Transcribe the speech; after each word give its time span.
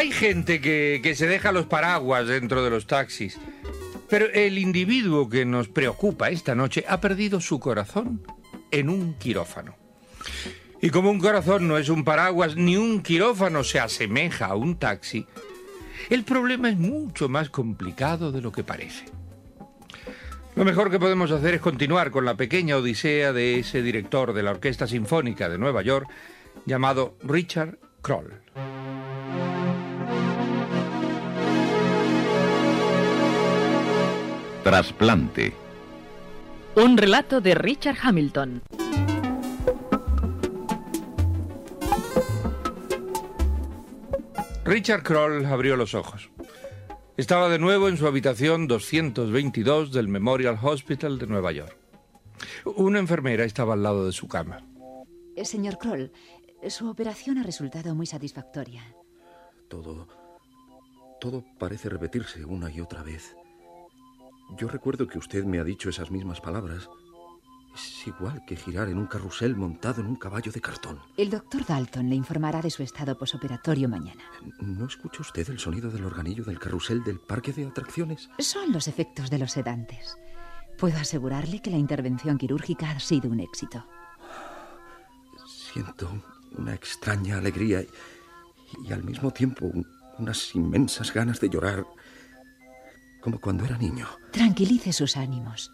Hay 0.00 0.12
gente 0.12 0.62
que, 0.62 1.12
se 1.14 1.26
deja 1.26 1.52
los 1.52 1.66
paraguas 1.66 2.26
dentro 2.26 2.64
de 2.64 2.70
los 2.70 2.86
taxis. 2.86 3.38
Pero 4.08 4.32
el 4.32 4.56
individuo 4.56 5.28
que 5.28 5.44
nos 5.44 5.68
preocupa 5.68 6.30
esta 6.30 6.54
noche 6.54 6.86
ha 6.88 7.02
perdido 7.02 7.38
su 7.38 7.60
corazón 7.60 8.22
en 8.70 8.88
un 8.88 9.12
quirófano. 9.18 9.76
Y 10.80 10.88
como 10.88 11.10
un 11.10 11.20
corazón 11.20 11.68
no 11.68 11.76
es 11.76 11.90
un 11.90 12.02
paraguas 12.02 12.56
ni 12.56 12.78
un 12.78 13.02
quirófano 13.02 13.62
se 13.62 13.78
asemeja 13.78 14.46
a 14.46 14.54
un 14.54 14.78
taxi, 14.78 15.26
el 16.08 16.24
problema 16.24 16.70
es 16.70 16.78
mucho 16.78 17.28
más 17.28 17.50
complicado 17.50 18.32
de 18.32 18.40
lo 18.40 18.52
que 18.52 18.64
parece. 18.64 19.04
Lo 20.56 20.64
mejor 20.64 20.90
que 20.90 20.98
podemos 20.98 21.30
hacer 21.30 21.52
es 21.52 21.60
continuar 21.60 22.10
con 22.10 22.24
la 22.24 22.38
pequeña 22.38 22.78
odisea 22.78 23.34
de 23.34 23.58
ese 23.58 23.82
director 23.82 24.32
de 24.32 24.44
la 24.44 24.52
Orquesta 24.52 24.86
Sinfónica 24.86 25.50
de 25.50 25.58
Nueva 25.58 25.82
York 25.82 26.08
llamado 26.64 27.18
Richard 27.22 27.76
Kroll. 28.00 28.40
Trasplante. 34.62 35.54
Un 36.76 36.98
relato 36.98 37.40
de 37.40 37.54
Richard 37.54 37.96
Hamilton. 38.02 38.62
Richard 44.64 45.02
Kroll 45.02 45.46
abrió 45.46 45.76
los 45.76 45.94
ojos. 45.94 46.30
Estaba 47.16 47.48
de 47.48 47.58
nuevo 47.58 47.88
en 47.88 47.96
su 47.96 48.06
habitación 48.06 48.66
222 48.66 49.92
del 49.92 50.08
Memorial 50.08 50.58
Hospital 50.62 51.18
de 51.18 51.26
Nueva 51.26 51.52
York. 51.52 51.76
Una 52.66 52.98
enfermera 52.98 53.44
estaba 53.44 53.72
al 53.72 53.82
lado 53.82 54.04
de 54.04 54.12
su 54.12 54.28
cama. 54.28 54.62
Eh, 55.36 55.46
Señor 55.46 55.78
Kroll, 55.78 56.12
su 56.68 56.90
operación 56.90 57.38
ha 57.38 57.42
resultado 57.42 57.94
muy 57.94 58.06
satisfactoria. 58.06 58.94
Todo. 59.68 60.06
Todo 61.18 61.44
parece 61.58 61.88
repetirse 61.88 62.44
una 62.44 62.70
y 62.70 62.80
otra 62.80 63.02
vez. 63.02 63.34
Yo 64.56 64.68
recuerdo 64.68 65.06
que 65.06 65.18
usted 65.18 65.44
me 65.44 65.58
ha 65.60 65.64
dicho 65.64 65.88
esas 65.88 66.10
mismas 66.10 66.40
palabras. 66.40 66.88
Es 67.74 68.06
igual 68.06 68.42
que 68.46 68.56
girar 68.56 68.88
en 68.88 68.98
un 68.98 69.06
carrusel 69.06 69.54
montado 69.56 70.00
en 70.00 70.08
un 70.08 70.16
caballo 70.16 70.50
de 70.50 70.60
cartón. 70.60 70.98
El 71.16 71.30
doctor 71.30 71.64
Dalton 71.64 72.08
le 72.10 72.16
informará 72.16 72.60
de 72.60 72.70
su 72.70 72.82
estado 72.82 73.16
posoperatorio 73.16 73.88
mañana. 73.88 74.22
¿No 74.60 74.86
escucha 74.86 75.20
usted 75.22 75.48
el 75.50 75.58
sonido 75.60 75.88
del 75.90 76.04
organillo 76.04 76.44
del 76.44 76.58
carrusel 76.58 77.04
del 77.04 77.20
parque 77.20 77.52
de 77.52 77.66
atracciones? 77.66 78.28
Son 78.40 78.72
los 78.72 78.88
efectos 78.88 79.30
de 79.30 79.38
los 79.38 79.52
sedantes. 79.52 80.16
Puedo 80.78 80.98
asegurarle 80.98 81.62
que 81.62 81.70
la 81.70 81.76
intervención 81.78 82.38
quirúrgica 82.38 82.90
ha 82.90 82.98
sido 83.00 83.30
un 83.30 83.38
éxito. 83.40 83.86
Siento 85.72 86.10
una 86.58 86.74
extraña 86.74 87.38
alegría 87.38 87.82
y, 87.82 87.88
y 88.88 88.92
al 88.92 89.04
mismo 89.04 89.30
tiempo 89.30 89.66
un- 89.66 89.86
unas 90.18 90.54
inmensas 90.54 91.14
ganas 91.14 91.40
de 91.40 91.48
llorar, 91.48 91.86
como 93.20 93.40
cuando 93.40 93.64
era 93.64 93.76
niño. 93.78 94.06
Tranquilice 94.32 94.92
sus 94.92 95.16
ánimos. 95.16 95.70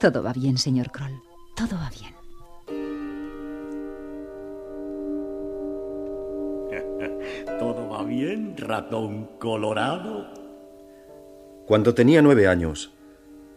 Todo 0.00 0.22
va 0.22 0.32
bien, 0.32 0.58
señor 0.58 0.90
Kroll. 0.90 1.20
Todo 1.56 1.76
va 1.76 1.90
bien. 1.90 2.14
¿Todo 7.58 7.88
va 7.88 8.04
bien, 8.04 8.56
ratón 8.56 9.30
colorado? 9.38 10.26
Cuando 11.66 11.94
tenía 11.94 12.22
nueve 12.22 12.46
años, 12.46 12.92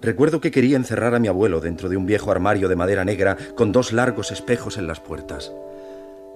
recuerdo 0.02 0.42
que 0.42 0.52
quería 0.52 0.78
encerrar 0.78 1.14
a 1.14 1.20
mi 1.20 1.28
abuelo 1.28 1.60
dentro 1.60 1.90
de 1.90 1.98
un 1.98 2.06
viejo 2.06 2.32
armario 2.32 2.68
de 2.70 2.76
madera 2.76 3.06
negra 3.06 3.38
con 3.56 3.72
dos 3.72 3.92
largos 3.94 4.32
espejos 4.32 4.78
en 4.78 4.88
las 4.88 5.00
puertas. 5.00 5.52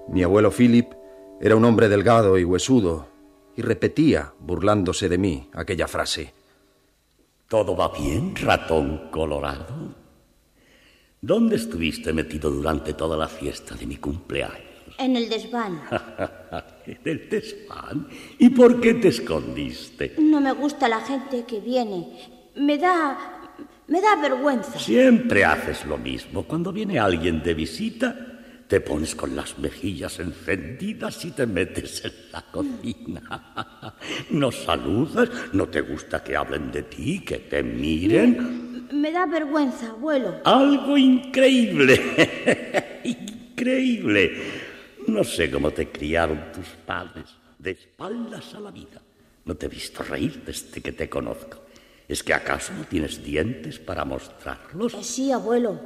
Mi 0.08 0.22
abuelo 0.22 0.50
Philip 0.50 0.92
era 1.40 1.56
un 1.56 1.64
hombre 1.64 1.88
delgado 1.88 2.38
y 2.38 2.44
huesudo, 2.44 3.08
y 3.56 3.62
repetía, 3.62 4.34
burlándose 4.38 5.08
de 5.08 5.18
mí, 5.18 5.48
aquella 5.52 5.88
frase. 5.88 6.34
¿Todo 7.48 7.76
va 7.76 7.88
bien, 7.88 8.34
ratón 8.36 9.08
colorado? 9.10 9.94
¿Dónde 11.20 11.56
estuviste 11.56 12.12
metido 12.12 12.50
durante 12.50 12.94
toda 12.94 13.16
la 13.16 13.28
fiesta 13.28 13.74
de 13.74 13.86
mi 13.86 13.96
cumpleaños? 13.96 14.74
En 14.98 15.16
el 15.16 15.28
desván. 15.28 15.82
¿En 16.86 17.00
el 17.04 17.28
desván? 17.28 18.08
¿Y 18.38 18.50
por 18.50 18.80
qué 18.80 18.94
te 18.94 19.08
escondiste? 19.08 20.14
No 20.18 20.40
me 20.40 20.52
gusta 20.52 20.88
la 20.88 21.00
gente 21.00 21.44
que 21.44 21.60
viene. 21.60 22.50
Me 22.56 22.78
da. 22.78 23.52
me 23.88 24.00
da 24.00 24.16
vergüenza. 24.16 24.78
Siempre 24.78 25.44
haces 25.44 25.84
lo 25.86 25.98
mismo. 25.98 26.44
Cuando 26.44 26.72
viene 26.72 26.98
alguien 26.98 27.42
de 27.42 27.54
visita, 27.54 28.33
te 28.68 28.80
pones 28.80 29.14
con 29.14 29.36
las 29.36 29.58
mejillas 29.58 30.18
encendidas 30.20 31.24
y 31.24 31.30
te 31.32 31.46
metes 31.46 32.04
en 32.04 32.12
la 32.32 32.42
cocina. 32.50 33.94
No 34.30 34.50
saludas, 34.50 35.28
no 35.52 35.68
te 35.68 35.80
gusta 35.82 36.22
que 36.22 36.36
hablen 36.36 36.70
de 36.72 36.82
ti, 36.84 37.20
que 37.20 37.38
te 37.38 37.62
miren. 37.62 38.88
Me 38.92 39.10
da 39.12 39.26
vergüenza, 39.26 39.90
abuelo. 39.90 40.40
Algo 40.44 40.96
increíble. 40.98 42.00
increíble. 43.04 44.32
No 45.06 45.22
sé 45.24 45.50
cómo 45.50 45.70
te 45.70 45.88
criaron 45.90 46.52
tus 46.52 46.66
padres. 46.86 47.26
De 47.58 47.70
espaldas 47.72 48.54
a 48.54 48.60
la 48.60 48.70
vida. 48.70 49.00
No 49.44 49.54
te 49.54 49.66
he 49.66 49.68
visto 49.68 50.02
reír 50.02 50.42
desde 50.44 50.80
que 50.80 50.92
te 50.92 51.08
conozco. 51.08 51.62
¿Es 52.08 52.22
que 52.22 52.34
acaso 52.34 52.72
no 52.74 52.84
tienes 52.84 53.22
dientes 53.24 53.78
para 53.78 54.04
mostrarlos? 54.04 54.94
Eh, 54.94 55.02
Sí, 55.02 55.32
abuelo. 55.32 55.80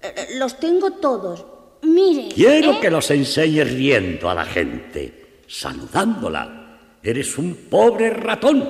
Eh, 0.00 0.14
eh, 0.16 0.26
Los 0.38 0.58
tengo 0.60 0.92
todos. 0.92 1.44
Mire. 1.84 2.34
Quiero 2.34 2.72
¿eh? 2.72 2.78
que 2.80 2.90
los 2.90 3.10
enseñes 3.10 3.72
riendo 3.72 4.28
a 4.28 4.34
la 4.34 4.44
gente, 4.44 5.42
saludándola. 5.46 6.78
Eres 7.02 7.36
un 7.38 7.54
pobre 7.68 8.10
ratón 8.10 8.68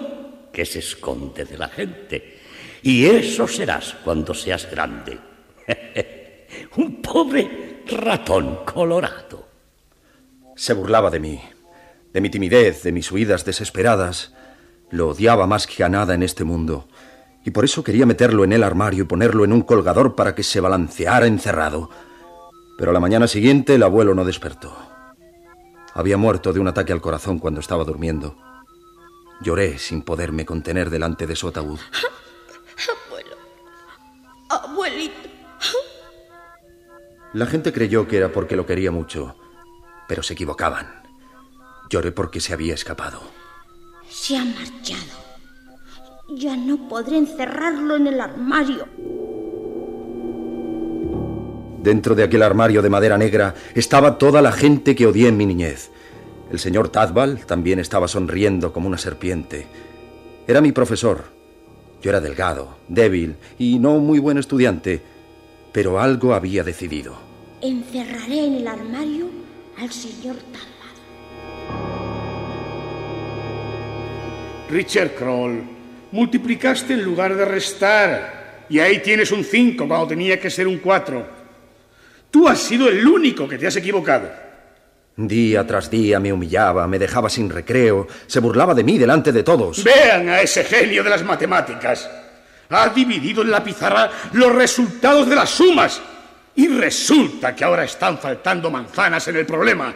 que 0.52 0.64
se 0.64 0.80
esconde 0.80 1.44
de 1.44 1.58
la 1.58 1.69
gente. 1.69 2.38
Y 2.82 3.06
eso 3.06 3.48
serás 3.48 3.97
cuando 4.04 4.34
seas 4.34 4.70
grande. 4.70 5.19
un 6.76 7.00
pobre 7.00 7.82
ratón 7.86 8.60
colorado. 8.64 9.49
Se 10.56 10.72
burlaba 10.72 11.11
de 11.11 11.20
mí, 11.20 11.40
de 12.12 12.20
mi 12.20 12.31
timidez, 12.31 12.82
de 12.82 12.93
mis 12.93 13.11
huidas 13.11 13.44
desesperadas. 13.44 14.34
Lo 14.90 15.08
odiaba 15.08 15.46
más 15.46 15.66
que 15.66 15.82
a 15.82 15.88
nada 15.88 16.14
en 16.14 16.22
este 16.22 16.44
mundo, 16.44 16.88
y 17.44 17.50
por 17.50 17.64
eso 17.64 17.82
quería 17.82 18.06
meterlo 18.06 18.44
en 18.44 18.52
el 18.52 18.62
armario 18.62 19.05
y 19.05 19.06
ponerlo 19.06 19.44
en 19.44 19.52
un 19.52 19.62
colgador 19.62 20.14
para 20.14 20.34
que 20.34 20.43
se 20.43 20.61
balanceara 20.61 21.26
encerrado. 21.26 21.90
Pero 22.76 22.91
a 22.91 22.94
la 22.94 23.00
mañana 23.00 23.26
siguiente 23.26 23.75
el 23.76 23.82
abuelo 23.82 24.15
no 24.15 24.25
despertó. 24.25 24.76
Había 25.94 26.17
muerto 26.17 26.53
de 26.53 26.61
un 26.61 26.69
ataque 26.69 26.93
al 26.93 27.00
corazón 27.00 27.38
cuando 27.38 27.61
estaba 27.61 27.85
durmiendo. 27.85 28.37
Lloré 29.41 29.79
sin 29.79 30.03
poderme 30.03 30.44
contener 30.44 30.91
delante 30.91 31.26
de 31.26 31.37
su 31.37 31.49
ataúd. 31.49 31.79
Abuelo. 33.06 33.37
Abuelito. 34.49 35.29
La 37.32 37.47
gente 37.47 37.73
creyó 37.73 38.06
que 38.06 38.17
era 38.17 38.32
porque 38.32 38.56
lo 38.56 38.65
quería 38.65 38.91
mucho, 38.91 39.37
pero 40.09 40.23
se 40.23 40.35
equivocaban. 40.35 41.03
Lloré 41.91 42.12
porque 42.12 42.41
se 42.41 42.53
había 42.53 42.75
escapado. 42.75 43.23
Se 44.09 44.37
ha 44.37 44.44
marchado. 44.44 45.25
Ya 46.29 46.56
no 46.56 46.88
podré 46.88 47.19
encerrarlo 47.19 47.97
en 47.97 48.06
el 48.06 48.21
armario. 48.21 48.88
Dentro 51.84 52.14
de 52.14 52.22
aquel 52.22 52.42
armario 52.42 52.81
de 52.81 52.88
madera 52.88 53.19
negra 53.19 53.54
estaba 53.75 54.16
toda 54.16 54.40
la 54.40 54.52
gente 54.52 54.94
que 54.94 55.06
odié 55.06 55.28
en 55.28 55.36
mi 55.36 55.44
niñez. 55.44 55.90
El 56.50 56.58
señor 56.58 56.88
Tadbal 56.88 57.44
también 57.44 57.78
estaba 57.78 58.08
sonriendo 58.08 58.72
como 58.72 58.88
una 58.88 58.96
serpiente. 58.96 59.66
Era 60.48 60.62
mi 60.62 60.72
profesor. 60.72 61.25
Yo 62.00 62.08
era 62.08 62.22
delgado, 62.22 62.78
débil 62.88 63.36
y 63.58 63.78
no 63.78 63.98
muy 63.98 64.19
buen 64.19 64.38
estudiante, 64.38 65.02
pero 65.72 66.00
algo 66.00 66.32
había 66.32 66.64
decidido. 66.64 67.16
Encerraré 67.60 68.46
en 68.46 68.54
el 68.54 68.66
armario 68.66 69.26
al 69.78 69.92
señor 69.92 70.37
Tadbal. 70.37 70.94
Richard 74.70 75.14
Kroll, 75.16 75.62
multiplicaste 76.12 76.94
en 76.94 77.04
lugar 77.04 77.37
de 77.37 77.44
restar. 77.44 78.64
Y 78.70 78.78
ahí 78.78 79.02
tienes 79.02 79.30
un 79.32 79.44
5 79.44 79.87
cuando 79.87 80.06
tenía 80.06 80.40
que 80.40 80.48
ser 80.48 80.66
un 80.66 80.78
4. 80.78 81.44
Tú 82.34 82.48
has 82.48 82.58
sido 82.58 82.88
el 82.88 83.06
único 83.06 83.46
que 83.46 83.56
te 83.56 83.69
has 83.69 83.76
equivocado. 83.76 84.28
Día 85.16 85.64
tras 85.64 85.88
día 85.88 86.19
me 86.19 86.32
humillaba, 86.32 86.88
me 86.88 86.98
dejaba 86.98 87.31
sin 87.31 87.48
recreo, 87.48 88.08
se 88.26 88.40
burlaba 88.40 88.75
de 88.75 88.82
mí 88.82 88.98
delante 88.98 89.31
de 89.31 89.44
todos. 89.44 89.84
Vean 89.84 90.28
a 90.28 90.40
ese 90.40 90.64
genio 90.64 91.04
de 91.04 91.10
las 91.10 91.22
matemáticas. 91.22 92.10
Ha 92.70 92.88
dividido 92.88 93.42
en 93.42 93.52
la 93.52 93.62
pizarra 93.62 94.10
los 94.32 94.52
resultados 94.52 95.28
de 95.28 95.36
las 95.36 95.48
sumas. 95.48 96.02
Y 96.56 96.66
resulta 96.66 97.54
que 97.54 97.62
ahora 97.62 97.84
están 97.84 98.19
faltando 98.19 98.69
manzanas 98.69 99.28
en 99.28 99.37
el 99.37 99.46
problema. 99.46 99.94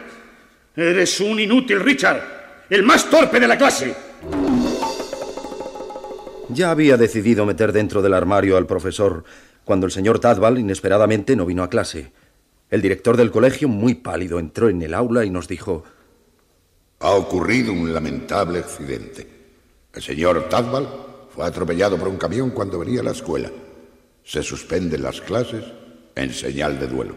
Eres 0.77 1.19
un 1.19 1.41
inútil, 1.41 1.81
Richard. 1.81 2.21
El 2.69 2.83
más 2.83 3.09
torpe 3.09 3.41
de 3.41 3.47
la 3.49 3.57
clase. 3.57 3.93
Ya 6.47 6.71
había 6.71 6.95
decidido 6.95 7.45
meter 7.45 7.73
dentro 7.73 8.01
del 8.01 8.13
armario 8.13 8.55
al 8.55 8.65
profesor 8.65 9.25
cuando 9.65 9.85
el 9.85 9.91
señor 9.91 10.19
Tadbal 10.19 10.57
inesperadamente 10.57 11.35
no 11.35 11.45
vino 11.45 11.63
a 11.63 11.69
clase. 11.69 12.13
El 12.69 12.81
director 12.81 13.17
del 13.17 13.31
colegio, 13.31 13.67
muy 13.67 13.95
pálido, 13.95 14.37
entró 14.39 14.69
en 14.69 14.81
el 14.81 14.93
aula 14.93 15.25
y 15.25 15.29
nos 15.29 15.47
dijo... 15.47 15.83
Ha 16.99 17.11
ocurrido 17.11 17.71
un 17.71 17.93
lamentable 17.93 18.59
accidente. 18.59 19.27
El 19.93 20.01
señor 20.01 20.49
Tadbal 20.49 20.87
fue 21.33 21.45
atropellado 21.45 21.97
por 21.97 22.09
un 22.09 22.17
camión 22.17 22.51
cuando 22.51 22.77
venía 22.77 23.01
a 23.01 23.03
la 23.03 23.11
escuela. 23.11 23.49
Se 24.23 24.43
suspenden 24.43 25.01
las 25.01 25.21
clases 25.21 25.63
en 26.15 26.31
señal 26.31 26.79
de 26.79 26.87
duelo. 26.87 27.15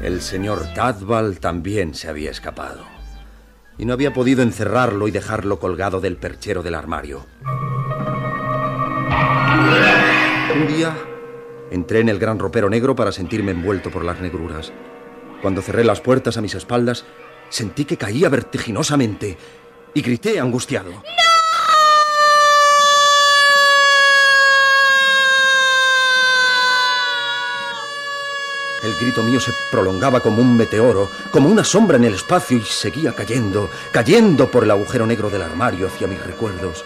El 0.00 0.20
señor 0.20 0.62
Tadbal 0.74 1.40
también 1.40 1.94
se 1.94 2.08
había 2.08 2.30
escapado. 2.30 2.84
Y 3.78 3.84
no 3.84 3.94
había 3.94 4.12
podido 4.12 4.42
encerrarlo 4.42 5.08
y 5.08 5.10
dejarlo 5.10 5.58
colgado 5.58 6.00
del 6.00 6.18
perchero 6.18 6.62
del 6.62 6.74
armario. 6.74 7.26
Un 10.54 10.66
día 10.68 10.96
Entré 11.70 12.00
en 12.00 12.08
el 12.08 12.18
gran 12.18 12.38
ropero 12.38 12.70
negro 12.70 12.94
para 12.94 13.12
sentirme 13.12 13.52
envuelto 13.52 13.90
por 13.90 14.04
las 14.04 14.20
negruras. 14.20 14.72
Cuando 15.42 15.62
cerré 15.62 15.84
las 15.84 16.00
puertas 16.00 16.36
a 16.36 16.40
mis 16.40 16.54
espaldas, 16.54 17.04
sentí 17.48 17.84
que 17.84 17.96
caía 17.96 18.28
vertiginosamente 18.28 19.36
y 19.94 20.02
grité 20.02 20.38
angustiado. 20.40 20.90
¡No! 20.90 21.02
El 28.86 28.94
grito 28.94 29.24
mío 29.24 29.40
se 29.40 29.52
prolongaba 29.72 30.20
como 30.20 30.40
un 30.40 30.56
meteoro, 30.56 31.10
como 31.32 31.48
una 31.48 31.64
sombra 31.64 31.96
en 31.96 32.04
el 32.04 32.14
espacio 32.14 32.58
y 32.58 32.62
seguía 32.62 33.12
cayendo, 33.12 33.68
cayendo 33.90 34.48
por 34.48 34.62
el 34.62 34.70
agujero 34.70 35.06
negro 35.06 35.28
del 35.28 35.42
armario 35.42 35.88
hacia 35.88 36.06
mis 36.06 36.24
recuerdos, 36.24 36.84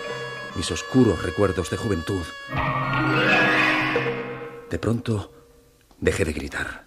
mis 0.55 0.71
oscuros 0.71 1.23
recuerdos 1.23 1.69
de 1.69 1.77
juventud. 1.77 2.23
De 4.71 4.79
pronto 4.79 5.33
dejé 5.99 6.25
de 6.25 6.33
gritar. 6.33 6.85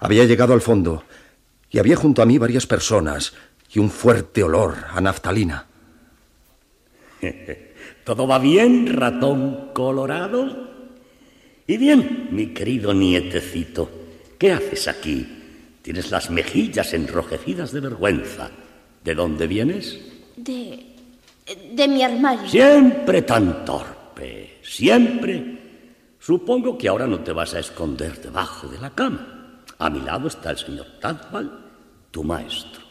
Había 0.00 0.24
llegado 0.24 0.54
al 0.54 0.62
fondo 0.62 1.04
y 1.70 1.78
había 1.78 1.96
junto 1.96 2.22
a 2.22 2.26
mí 2.26 2.38
varias 2.38 2.66
personas 2.66 3.34
y 3.72 3.78
un 3.78 3.90
fuerte 3.90 4.42
olor 4.42 4.76
a 4.90 5.00
naftalina. 5.00 5.66
¿Todo 8.04 8.26
va 8.26 8.38
bien, 8.38 8.96
ratón 8.96 9.70
colorado? 9.74 10.66
Y 11.66 11.76
bien, 11.76 12.28
mi 12.30 12.48
querido 12.48 12.94
nietecito, 12.94 13.90
¿qué 14.38 14.52
haces 14.52 14.88
aquí? 14.88 15.26
Tienes 15.82 16.10
las 16.10 16.30
mejillas 16.30 16.94
enrojecidas 16.94 17.72
de 17.72 17.80
vergüenza. 17.80 18.50
¿De 19.04 19.14
dónde 19.14 19.46
vienes? 19.46 19.98
De... 20.36 20.86
de 21.72 21.88
mi 21.88 22.02
armario. 22.02 22.48
Siempre 22.48 23.22
tan 23.22 23.64
torpe, 23.64 24.58
siempre 24.62 25.55
Supongo 26.26 26.76
que 26.76 26.88
ahora 26.88 27.06
no 27.06 27.20
te 27.20 27.30
vas 27.30 27.54
a 27.54 27.60
esconder 27.60 28.20
debajo 28.20 28.66
de 28.66 28.80
la 28.80 28.90
cama. 28.90 29.62
A 29.78 29.88
mi 29.88 30.00
lado 30.00 30.26
está 30.26 30.50
el 30.50 30.58
señor 30.58 30.98
Tadwal, 31.00 31.48
tu 32.10 32.24
maestro. 32.24 32.82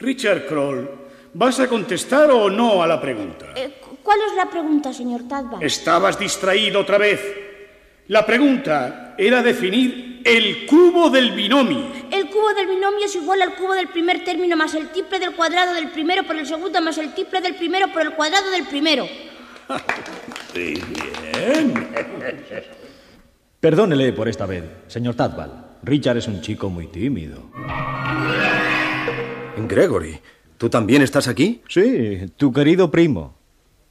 Richard 0.00 0.46
Kroll, 0.48 0.90
¿vas 1.34 1.60
a 1.60 1.68
contestar 1.68 2.32
o 2.32 2.50
no 2.50 2.82
a 2.82 2.88
la 2.88 3.00
pregunta? 3.00 3.52
Eh, 3.54 3.80
¿Cuál 4.02 4.18
es 4.28 4.34
la 4.34 4.50
pregunta, 4.50 4.92
señor 4.92 5.28
Tadwal? 5.28 5.62
Estabas 5.62 6.18
distraído 6.18 6.80
otra 6.80 6.98
vez. 6.98 7.20
La 8.08 8.26
pregunta 8.26 9.14
era 9.16 9.40
definir 9.40 10.22
el 10.24 10.66
cubo 10.66 11.10
del 11.10 11.30
binomio. 11.30 11.92
El 12.10 12.28
cubo 12.28 12.52
del 12.54 12.66
binomio 12.66 13.06
es 13.06 13.14
igual 13.14 13.40
al 13.40 13.54
cubo 13.54 13.74
del 13.74 13.86
primer 13.86 14.24
término 14.24 14.56
más 14.56 14.74
el 14.74 14.88
triple 14.88 15.20
del 15.20 15.36
cuadrado 15.36 15.74
del 15.74 15.92
primero 15.92 16.24
por 16.24 16.34
el 16.34 16.44
segundo 16.48 16.82
más 16.82 16.98
el 16.98 17.14
triple 17.14 17.40
del 17.40 17.54
primero 17.54 17.92
por 17.92 18.02
el 18.02 18.14
cuadrado 18.14 18.50
del 18.50 18.66
primero. 18.66 19.06
bien. 20.54 21.74
Perdónele 23.60 24.12
por 24.12 24.28
esta 24.28 24.46
vez, 24.46 24.64
señor 24.88 25.14
Tadbal. 25.14 25.78
Richard 25.82 26.18
es 26.18 26.28
un 26.28 26.40
chico 26.40 26.70
muy 26.70 26.86
tímido. 26.88 27.50
Gregory, 29.68 30.18
¿tú 30.58 30.68
también 30.68 31.02
estás 31.02 31.28
aquí? 31.28 31.62
Sí, 31.68 32.26
tu 32.36 32.52
querido 32.52 32.90
primo. 32.90 33.36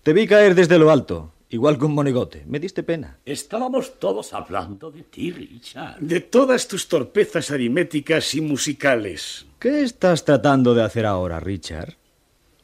Te 0.04 0.14
vi 0.14 0.28
caer 0.28 0.56
desde 0.56 0.80
lo 0.80 0.90
alto, 0.90 1.34
igual 1.50 1.78
que 1.78 1.86
un 1.86 1.94
monigote. 1.94 2.44
Me 2.48 2.60
diste 2.60 2.84
pena. 2.84 3.20
Estábamos 3.26 4.00
todos 4.00 4.34
hablando 4.34 4.90
de 4.90 5.04
ti, 5.04 5.32
Richard. 5.32 6.00
De 6.00 6.22
todas 6.22 6.68
tus 6.68 6.88
torpezas 6.88 7.52
aritméticas 7.52 8.34
y 8.36 8.42
musicales. 8.42 9.46
¿Qué 9.60 9.84
estás 9.84 10.26
tratando 10.26 10.74
de 10.74 10.84
hacer 10.84 11.06
ahora, 11.06 11.40
Richard? 11.40 11.96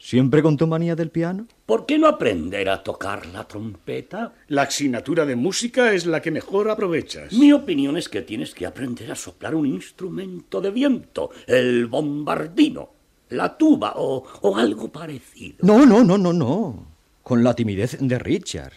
¿Siempre 0.08 0.42
con 0.42 0.56
tu 0.56 0.68
manía 0.68 0.96
del 0.96 1.10
piano? 1.10 1.48
¿Por 1.66 1.86
qué 1.86 2.00
no 2.00 2.08
aprender 2.08 2.70
a 2.70 2.82
tocar 2.82 3.26
la 3.26 3.46
trompeta? 3.46 4.36
La 4.48 4.62
asignatura 4.62 5.26
de 5.26 5.36
música 5.36 5.92
es 5.92 6.06
la 6.06 6.22
que 6.22 6.32
mejor 6.32 6.70
aprovechas. 6.70 7.34
Mi 7.34 7.52
opinión 7.52 7.98
es 7.98 8.08
que 8.08 8.22
tienes 8.22 8.54
que 8.54 8.66
aprender 8.66 9.12
a 9.12 9.16
soplar 9.16 9.54
un 9.54 9.66
instrumento 9.66 10.62
de 10.62 10.72
viento, 10.72 11.32
el 11.46 11.88
bombardino, 11.88 12.90
la 13.32 13.58
tuba 13.58 13.96
o, 13.98 14.24
o 14.44 14.56
algo 14.56 14.90
parecido. 14.90 15.58
No, 15.64 15.86
no, 15.86 16.06
no, 16.06 16.18
no, 16.18 16.32
no. 16.32 16.88
Con 17.22 17.44
la 17.44 17.54
timidez 17.54 17.98
de 18.00 18.18
Richard. 18.18 18.76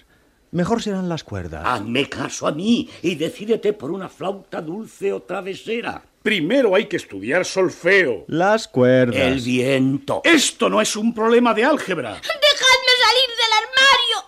Mejor 0.51 0.83
serán 0.83 1.09
las 1.09 1.23
cuerdas. 1.23 1.63
Hazme 1.65 2.09
caso 2.09 2.49
a 2.49 2.51
mí 2.51 2.89
y 3.03 3.15
decídete 3.15 3.73
por 3.73 3.93
una 3.93 4.09
flauta 4.09 4.61
dulce 4.61 5.13
o 5.13 5.23
travesera. 5.23 6.03
Primero 6.23 6.75
hay 6.75 6.85
que 6.87 6.97
estudiar 6.97 7.47
solfeo. 7.47 8.25
Las 8.29 8.69
cuerdas. 8.69 9.17
El 9.17 9.41
viento. 9.41 10.21
Esto 10.23 10.69
no 10.69 10.83
es 10.83 10.95
un 10.95 11.15
problema 11.15 11.55
de 11.55 11.65
álgebra. 11.65 12.11
¡Dejadme 12.11 12.93
salir 13.01 13.31
del 13.41 13.53
armario! 13.57 14.19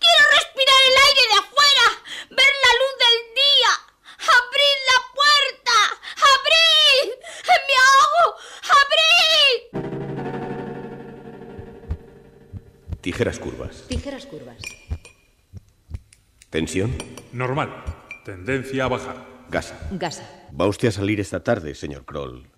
¡Quiero 0.00 0.22
respirar 0.30 0.82
el 0.88 0.96
aire 1.08 1.24
de 1.28 1.34
afuera! 1.34 1.86
¡Ver 2.30 2.52
la 2.64 2.72
luz 2.80 2.94
del 3.04 3.18
día! 3.36 3.72
¡Abrid 4.32 4.78
la 4.88 4.98
puerta! 5.12 5.76
¡Abrid! 6.32 7.12
¡Me 7.68 7.76
ahogo! 7.84 8.24
¡Abrid! 8.80 9.92
Tijeras 13.02 13.38
curvas. 13.38 13.84
Tijeras 13.88 14.24
curvas. 14.24 14.56
¿Tensión? 16.48 16.96
Normal. 17.32 17.84
Tendencia 18.24 18.84
a 18.84 18.88
bajar. 18.88 19.26
Gasa. 19.50 19.76
Gasa. 19.90 20.41
Va 20.60 20.66
usted 20.66 20.88
a 20.88 20.92
salir 20.92 21.18
esta 21.18 21.42
tarde, 21.42 21.74
señor 21.74 22.04
Kroll. 22.04 22.50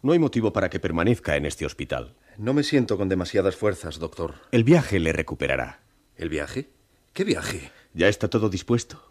No 0.00 0.12
hay 0.12 0.18
motivo 0.18 0.54
para 0.54 0.70
que 0.70 0.80
permanezca 0.80 1.36
en 1.36 1.44
este 1.44 1.66
hospital. 1.66 2.14
No 2.38 2.54
me 2.54 2.62
siento 2.62 2.96
con 2.96 3.10
demasiadas 3.10 3.56
fuerzas, 3.56 3.98
doctor. 3.98 4.36
El 4.52 4.64
viaje 4.64 4.98
le 4.98 5.12
recuperará. 5.12 5.82
¿El 6.16 6.30
viaje? 6.30 6.70
¿Qué 7.12 7.24
viaje? 7.24 7.70
Ya 7.92 8.08
está 8.08 8.28
todo 8.28 8.48
dispuesto. 8.48 9.04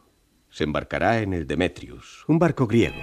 Se 0.49 0.63
embarcará 0.63 1.21
en 1.21 1.33
el 1.33 1.45
Demetrius, 1.45 2.25
un 2.27 2.39
barco 2.39 2.65
griego. 2.65 2.97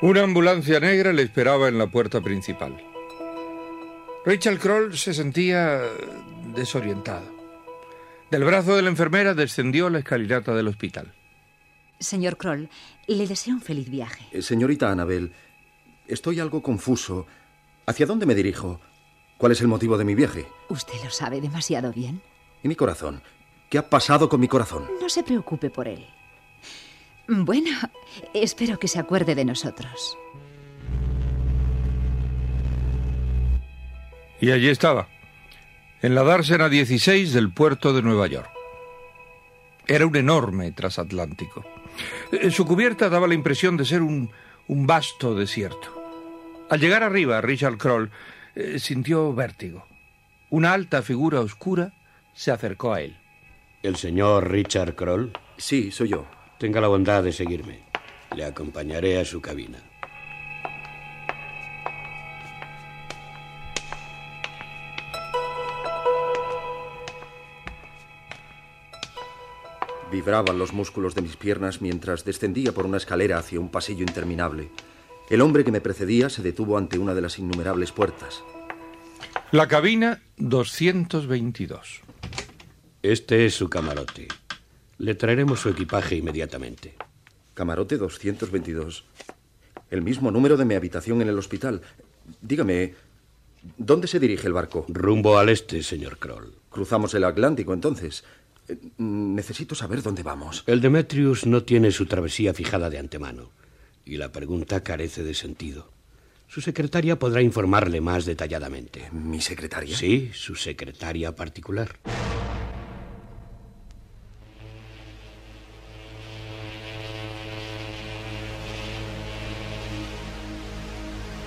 Una 0.00 0.22
ambulancia 0.22 0.80
negra 0.80 1.12
le 1.12 1.22
esperaba 1.22 1.68
en 1.68 1.76
la 1.76 1.88
puerta 1.88 2.22
principal. 2.22 2.82
Rachel 4.24 4.58
Kroll 4.58 4.96
se 4.96 5.12
sentía 5.12 5.82
desorientado. 6.54 7.37
Del 8.30 8.44
brazo 8.44 8.76
de 8.76 8.82
la 8.82 8.90
enfermera 8.90 9.34
descendió 9.34 9.88
la 9.88 10.00
escalinata 10.00 10.54
del 10.54 10.68
hospital. 10.68 11.14
Señor 11.98 12.36
Kroll, 12.36 12.68
le 13.06 13.26
deseo 13.26 13.54
un 13.54 13.60
feliz 13.60 13.88
viaje. 13.88 14.26
Eh, 14.32 14.42
señorita 14.42 14.90
Anabel, 14.90 15.32
estoy 16.06 16.38
algo 16.38 16.62
confuso. 16.62 17.26
¿Hacia 17.86 18.06
dónde 18.06 18.26
me 18.26 18.34
dirijo? 18.34 18.80
¿Cuál 19.38 19.52
es 19.52 19.60
el 19.60 19.68
motivo 19.68 19.96
de 19.96 20.04
mi 20.04 20.14
viaje? 20.14 20.46
Usted 20.68 20.94
lo 21.02 21.10
sabe 21.10 21.40
demasiado 21.40 21.92
bien. 21.92 22.20
¿Y 22.62 22.68
mi 22.68 22.76
corazón? 22.76 23.22
¿Qué 23.70 23.78
ha 23.78 23.88
pasado 23.88 24.28
con 24.28 24.40
mi 24.40 24.48
corazón? 24.48 24.84
No 25.00 25.08
se 25.08 25.22
preocupe 25.22 25.70
por 25.70 25.88
él. 25.88 26.06
Bueno, 27.28 27.70
espero 28.34 28.78
que 28.78 28.88
se 28.88 28.98
acuerde 28.98 29.34
de 29.34 29.44
nosotros. 29.44 30.16
Y 34.40 34.50
allí 34.50 34.68
estaba, 34.68 35.08
en 36.02 36.14
la 36.14 36.22
dársena 36.22 36.68
16 36.68 37.32
del 37.32 37.50
puerto 37.52 37.92
de 37.92 38.02
Nueva 38.02 38.26
York. 38.26 38.50
Era 39.86 40.06
un 40.06 40.14
enorme 40.16 40.70
transatlántico. 40.72 41.64
Eh, 42.32 42.50
Su 42.50 42.66
cubierta 42.66 43.08
daba 43.08 43.26
la 43.26 43.34
impresión 43.34 43.76
de 43.76 43.84
ser 43.84 44.02
un, 44.02 44.30
un 44.68 44.86
vasto 44.86 45.34
desierto. 45.34 45.94
Al 46.70 46.80
llegar 46.80 47.02
arriba, 47.02 47.40
Richard 47.40 47.78
Kroll 47.78 48.10
eh, 48.54 48.78
sintió 48.78 49.32
vértigo. 49.32 49.86
Una 50.50 50.72
alta 50.72 51.02
figura 51.02 51.40
oscura 51.40 51.92
se 52.34 52.50
acercó 52.50 52.92
a 52.92 53.00
él. 53.00 53.16
¿El 53.82 53.96
señor 53.96 54.50
Richard 54.50 54.94
Kroll? 54.94 55.32
Sí, 55.56 55.90
soy 55.90 56.08
yo. 56.08 56.26
Tenga 56.58 56.80
la 56.80 56.88
bondad 56.88 57.22
de 57.22 57.32
seguirme. 57.32 57.80
Le 58.36 58.44
acompañaré 58.44 59.18
a 59.18 59.24
su 59.24 59.40
cabina. 59.40 59.78
Vibraban 70.10 70.58
los 70.58 70.72
músculos 70.72 71.14
de 71.14 71.20
mis 71.20 71.36
piernas 71.36 71.82
mientras 71.82 72.24
descendía 72.24 72.72
por 72.72 72.86
una 72.86 72.96
escalera 72.96 73.38
hacia 73.38 73.60
un 73.60 73.70
pasillo 73.70 74.00
interminable. 74.00 74.70
El 75.28 75.42
hombre 75.42 75.64
que 75.64 75.72
me 75.72 75.82
precedía 75.82 76.30
se 76.30 76.42
detuvo 76.42 76.78
ante 76.78 76.98
una 76.98 77.14
de 77.14 77.20
las 77.20 77.38
innumerables 77.38 77.92
puertas. 77.92 78.42
La 79.52 79.68
cabina 79.68 80.22
222. 80.38 82.00
Este 83.02 83.44
es 83.44 83.54
su 83.54 83.68
camarote. 83.68 84.28
Le 84.96 85.14
traeremos 85.14 85.60
su 85.60 85.68
equipaje 85.68 86.16
inmediatamente. 86.16 86.96
Camarote 87.52 87.98
222. 87.98 89.04
El 89.90 90.02
mismo 90.02 90.30
número 90.30 90.56
de 90.56 90.64
mi 90.64 90.74
habitación 90.74 91.20
en 91.20 91.28
el 91.28 91.38
hospital. 91.38 91.82
Dígame, 92.40 92.94
¿dónde 93.76 94.08
se 94.08 94.18
dirige 94.18 94.46
el 94.46 94.54
barco? 94.54 94.86
Rumbo 94.88 95.38
al 95.38 95.50
este, 95.50 95.82
señor 95.82 96.18
Kroll. 96.18 96.54
Cruzamos 96.70 97.12
el 97.14 97.24
Atlántico, 97.24 97.74
entonces. 97.74 98.24
Necesito 98.98 99.74
saber 99.74 100.02
dónde 100.02 100.22
vamos. 100.22 100.64
El 100.66 100.80
Demetrius 100.80 101.46
no 101.46 101.62
tiene 101.62 101.90
su 101.90 102.06
travesía 102.06 102.54
fijada 102.54 102.90
de 102.90 102.98
antemano. 102.98 103.50
Y 104.04 104.16
la 104.16 104.32
pregunta 104.32 104.82
carece 104.82 105.22
de 105.22 105.34
sentido. 105.34 105.90
Su 106.46 106.60
secretaria 106.60 107.18
podrá 107.18 107.42
informarle 107.42 108.00
más 108.00 108.24
detalladamente. 108.24 109.10
¿Mi 109.12 109.40
secretaria? 109.40 109.96
Sí, 109.96 110.30
su 110.32 110.54
secretaria 110.54 111.34
particular. 111.34 111.98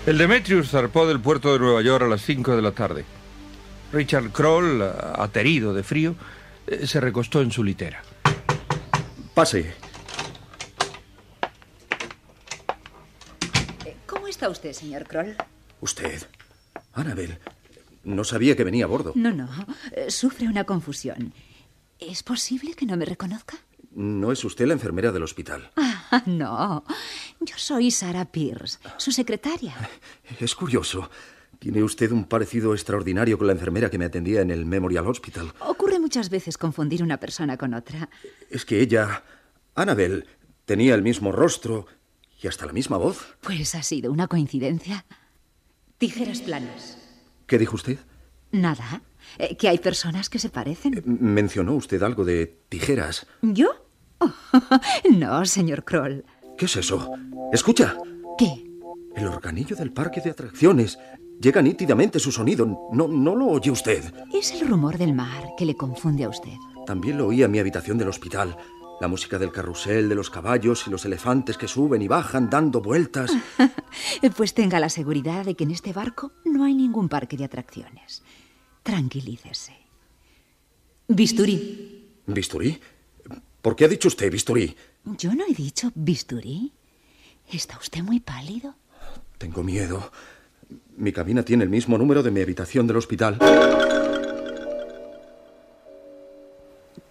El 0.06 0.18
Demetrius 0.18 0.70
zarpó 0.70 1.08
del 1.08 1.20
puerto 1.20 1.54
de 1.54 1.60
Nueva 1.60 1.82
York 1.84 2.04
a 2.04 2.08
las 2.08 2.24
5 2.24 2.56
de 2.56 2.62
la 2.62 2.72
tarde. 2.72 3.06
Richard 3.94 4.32
Kroll, 4.32 4.82
aterido 4.82 5.74
de 5.74 5.84
frío, 5.84 6.16
se 6.86 7.00
recostó 7.02 7.42
en 7.42 7.52
su 7.52 7.64
litera. 7.64 8.04
Pase. 9.34 9.74
¿Cómo 14.06 14.28
está 14.28 14.50
usted, 14.50 14.74
señor 14.74 15.08
Kroll? 15.08 15.36
¿Usted? 15.82 16.22
Annabel, 16.94 17.40
no 18.04 18.24
sabía 18.24 18.56
que 18.56 18.64
venía 18.64 18.86
a 18.86 18.88
bordo. 18.88 19.14
No, 19.16 19.32
no. 19.32 19.50
eh, 19.92 20.12
Sufre 20.12 20.48
una 20.48 20.64
confusión. 20.66 21.34
¿Es 22.00 22.24
posible 22.24 22.74
que 22.74 22.86
no 22.86 22.98
me 22.98 23.06
reconozca? 23.06 23.58
No 23.94 24.32
es 24.32 24.44
usted 24.46 24.66
la 24.68 24.74
enfermera 24.74 25.12
del 25.12 25.24
hospital. 25.24 25.72
Ah, 25.76 26.24
no. 26.26 26.84
Yo 27.40 27.56
soy 27.58 27.92
Sarah 27.92 28.26
Pierce, 28.26 28.80
su 28.98 29.12
secretaria. 29.12 29.76
Es 30.40 30.56
curioso. 30.56 31.10
Tiene 31.60 31.84
usted 31.84 32.12
un 32.12 32.24
parecido 32.26 32.74
extraordinario 32.74 33.38
con 33.38 33.46
la 33.46 33.54
enfermera 33.54 33.92
que 33.92 34.00
me 34.00 34.06
atendía 34.06 34.42
en 34.42 34.50
el 34.50 34.66
Memorial 34.66 35.06
Hospital. 35.08 35.54
Ocurre 35.60 35.91
muchas 36.12 36.30
veces 36.30 36.58
confundir 36.58 37.04
una 37.04 37.22
persona 37.22 37.56
con 37.56 37.74
otra. 37.74 38.10
Es 38.50 38.66
que 38.66 38.82
ella, 38.82 39.24
Annabel, 39.76 40.28
tenía 40.66 40.94
el 40.94 41.02
mismo 41.02 41.32
rostro 41.32 41.86
y 42.44 42.48
hasta 42.48 42.66
la 42.66 42.74
misma 42.74 42.98
voz. 42.98 43.38
Pues 43.40 43.76
ha 43.76 43.82
sido 43.82 44.12
una 44.12 44.28
coincidencia. 44.28 45.06
Tijeras 46.00 46.42
planas. 46.42 46.98
¿Qué 47.48 47.58
dijo 47.58 47.78
usted? 47.78 47.98
Nada. 48.52 49.02
Eh, 49.38 49.56
que 49.56 49.70
hay 49.70 49.78
personas 49.78 50.30
que 50.30 50.38
se 50.38 50.50
parecen. 50.50 51.02
Mencionó 51.06 51.76
usted 51.76 52.04
algo 52.04 52.26
de 52.26 52.58
tijeras. 52.68 53.26
¿Yo? 53.42 53.70
Oh, 54.18 54.34
no, 55.14 55.46
señor 55.46 55.86
Kroll. 55.86 56.26
¿Qué 56.58 56.66
es 56.66 56.76
eso? 56.76 57.14
Escucha. 57.54 57.96
¿Qué? 58.38 58.70
El 59.16 59.28
organillo 59.28 59.78
del 59.78 59.94
parque 59.94 60.20
de 60.20 60.32
atracciones. 60.32 61.00
Llega 61.42 61.62
nítidamente 61.64 62.20
su 62.20 62.32
sonido. 62.32 62.90
¿No, 62.92 63.08
no 63.08 63.36
lo 63.36 63.48
oye 63.48 63.72
usted? 63.72 64.14
Es 64.32 64.52
el 64.52 64.68
rumor 64.68 65.00
del 65.00 65.14
mar 65.14 65.50
que 65.58 65.66
le 65.66 65.76
confunde 65.76 66.24
a 66.24 66.30
usted. 66.30 66.54
También 66.86 67.18
lo 67.18 67.28
oía 67.28 67.46
en 67.46 67.52
mi 67.52 67.58
habitación 67.58 67.98
del 67.98 68.10
hospital. 68.10 68.56
La 69.00 69.08
música 69.08 69.40
del 69.40 69.52
carrusel, 69.52 70.08
de 70.08 70.14
los 70.14 70.30
caballos 70.30 70.86
y 70.86 70.92
los 70.92 71.04
elefantes 71.04 71.58
que 71.58 71.68
suben 71.68 72.04
y 72.04 72.08
bajan 72.08 72.50
dando 72.50 72.82
vueltas. 72.82 73.32
Pues 74.38 74.54
tenga 74.54 74.80
la 74.80 74.90
seguridad 74.90 75.44
de 75.44 75.56
que 75.56 75.66
en 75.66 75.72
este 75.72 75.92
barco 75.92 76.32
no 76.46 76.64
hay 76.64 76.74
ningún 76.74 77.10
parque 77.10 77.36
de 77.36 77.44
atracciones. 77.44 78.24
Tranquilícese. 78.84 79.74
Bisturí. 81.08 82.22
¿Bisturí? 82.26 82.80
¿Por 83.62 83.76
qué 83.76 83.86
ha 83.86 83.88
dicho 83.90 84.08
usted 84.08 84.32
bisturí? 84.32 84.76
Yo 85.18 85.36
no 85.36 85.44
he 85.46 85.54
dicho 85.54 85.92
bisturí. 85.94 86.72
¿Está 87.52 87.78
usted 87.80 88.02
muy 88.02 88.22
pálido? 88.22 88.76
Tengo 89.38 89.62
miedo. 89.62 90.12
Mi 90.98 91.12
cabina 91.12 91.44
tiene 91.44 91.64
el 91.64 91.70
mismo 91.70 91.98
número 91.98 92.22
de 92.24 92.32
mi 92.32 92.42
habitación 92.42 92.88
del 92.88 92.98
hospital. 92.98 93.38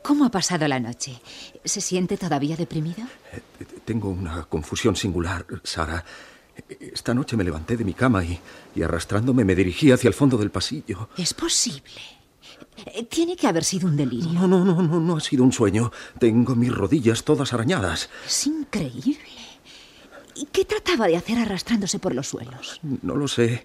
¿Cómo 0.02 0.24
ha 0.24 0.30
pasado 0.30 0.66
la 0.68 0.80
noche? 0.80 1.20
¿Se 1.64 1.80
siente 1.80 2.16
todavía 2.16 2.56
deprimido? 2.56 3.02
Tengo 3.84 4.08
una 4.10 4.44
confusión 4.44 4.96
singular, 4.96 5.44
Sara. 5.62 6.04
Esta 6.80 7.14
noche 7.14 7.36
me 7.36 7.44
levanté 7.44 7.76
de 7.76 7.84
mi 7.84 7.94
cama 7.94 8.24
y, 8.24 8.38
y 8.74 8.82
arrastrándome 8.82 9.44
me 9.44 9.54
dirigí 9.54 9.92
hacia 9.92 10.08
el 10.08 10.14
fondo 10.14 10.36
del 10.36 10.50
pasillo. 10.50 11.08
Es 11.16 11.32
posible. 11.32 11.90
Eh, 12.86 13.04
Tiene 13.04 13.36
que 13.36 13.46
haber 13.46 13.64
sido 13.64 13.88
un 13.88 13.96
delirio. 13.96 14.32
No, 14.32 14.46
no, 14.48 14.64
no, 14.64 14.82
no, 14.82 15.00
no 15.00 15.16
ha 15.16 15.20
sido 15.20 15.44
un 15.44 15.52
sueño. 15.52 15.90
Tengo 16.18 16.54
mis 16.56 16.72
rodillas 16.74 17.24
todas 17.24 17.52
arañadas. 17.52 18.10
Es 18.26 18.46
increíble. 18.46 19.18
¿Y 20.40 20.46
qué 20.46 20.64
trataba 20.64 21.06
de 21.06 21.18
hacer 21.18 21.36
arrastrándose 21.36 21.98
por 21.98 22.14
los 22.14 22.28
suelos? 22.28 22.80
No 23.02 23.14
lo 23.14 23.28
sé. 23.28 23.62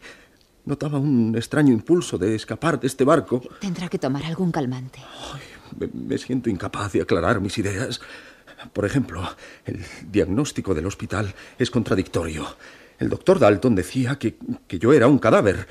Notaba 0.65 0.99
un 0.99 1.33
extraño 1.37 1.71
impulso 1.71 2.17
de 2.17 2.35
escapar 2.35 2.81
de 2.81 2.87
este 2.87 3.05
barco. 3.05 3.41
Tendrá 3.61 3.87
que 3.87 3.97
tomar 3.97 4.25
algún 4.25 4.51
calmante. 4.51 4.99
Me, 5.79 5.87
me 5.93 6.17
siento 6.17 6.49
incapaz 6.49 6.91
de 6.91 7.01
aclarar 7.01 7.39
mis 7.39 7.57
ideas. 7.57 8.01
Por 8.73 8.83
ejemplo, 8.83 9.23
el 9.65 9.85
diagnóstico 10.11 10.73
del 10.73 10.85
hospital 10.85 11.33
es 11.57 11.71
contradictorio. 11.71 12.45
El 12.99 13.07
doctor 13.07 13.39
Dalton 13.39 13.73
decía 13.73 14.19
que, 14.19 14.35
que 14.67 14.77
yo 14.77 14.91
era 14.91 15.07
un 15.07 15.19
cadáver. 15.19 15.67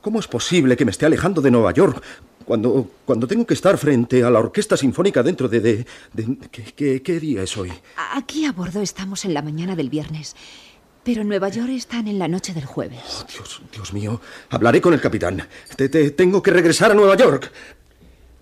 ¿Cómo 0.00 0.20
es 0.20 0.28
posible 0.28 0.76
que 0.76 0.84
me 0.84 0.90
esté 0.90 1.06
alejando 1.06 1.40
de 1.42 1.50
Nueva 1.50 1.72
York 1.72 2.02
cuando, 2.44 2.88
cuando 3.04 3.26
tengo 3.26 3.44
que 3.46 3.54
estar 3.54 3.76
frente 3.78 4.22
a 4.24 4.30
la 4.30 4.38
orquesta 4.38 4.76
sinfónica 4.76 5.22
dentro 5.22 5.48
de... 5.48 5.60
de, 5.60 5.86
de- 6.12 6.38
¿qué, 6.50 6.62
qué, 6.74 7.02
qué 7.02 7.20
día 7.20 7.42
es 7.42 7.56
hoy? 7.56 7.72
Aquí 8.14 8.44
a 8.44 8.52
bordo 8.52 8.80
estamos 8.80 9.24
en 9.24 9.34
la 9.34 9.42
mañana 9.42 9.74
del 9.76 9.90
viernes, 9.90 10.34
pero 11.04 11.22
en 11.22 11.28
Nueva 11.28 11.48
York 11.48 11.70
están 11.70 12.06
en 12.08 12.18
la 12.18 12.28
noche 12.28 12.54
del 12.54 12.64
jueves. 12.64 13.26
Dios, 13.32 13.60
Dios 13.72 13.92
mío, 13.92 14.20
hablaré 14.50 14.80
con 14.80 14.94
el 14.94 15.00
capitán. 15.00 15.46
Te, 15.76 15.88
te- 15.88 16.10
tengo 16.12 16.42
que 16.42 16.52
regresar 16.52 16.92
a 16.92 16.94
Nueva 16.94 17.16
York. 17.16 17.50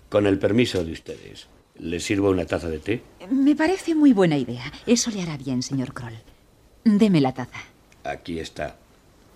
Con 0.09 0.25
el 0.25 0.39
permiso 0.39 0.83
de 0.85 0.93
ustedes, 0.93 1.47
¿le 1.79 1.99
sirvo 1.99 2.29
una 2.29 2.45
taza 2.45 2.69
de 2.69 2.79
té? 2.79 3.03
Me 3.29 3.55
parece 3.55 3.93
muy 3.93 4.13
buena 4.13 4.37
idea. 4.37 4.71
Eso 4.85 5.11
le 5.11 5.21
hará 5.21 5.35
bien, 5.37 5.61
señor 5.61 5.93
Kroll. 5.93 6.13
Deme 6.85 7.19
la 7.19 7.33
taza. 7.33 7.59
Aquí 8.05 8.39
está. 8.39 8.77